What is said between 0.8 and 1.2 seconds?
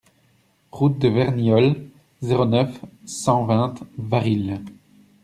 de